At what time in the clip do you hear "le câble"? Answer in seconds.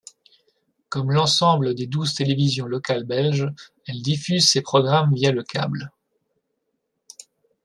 5.31-5.91